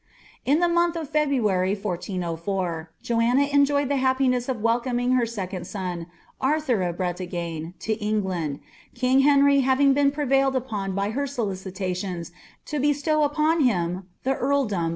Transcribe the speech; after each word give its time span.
In 0.45 0.59
the 0.61 0.67
month 0.67 0.95
of 0.95 1.11
February, 1.11 1.75
1404, 1.75 2.89
Joanna 3.03 3.43
enjoyed 3.53 3.87
the 3.87 3.97
happiness 3.97 4.49
of 4.49 4.57
wdcouiing 4.57 5.15
ber 5.15 5.27
second 5.27 5.67
son, 5.67 6.07
Arthur 6.41 6.81
of 6.81 6.97
Breiagne, 6.97 7.75
to 7.81 7.93
England, 8.03 8.61
kiug 8.95 9.21
Henry 9.21 9.59
having 9.59 9.93
been 9.93 10.09
prevailed 10.09 10.55
upon 10.55 10.95
by 10.95 11.11
her 11.11 11.27
solicitations 11.27 12.31
to 12.65 12.79
bestow 12.79 13.21
upon 13.21 13.61
him 13.61 14.09
the 14.23 14.33
■Ctiton. 14.33 14.89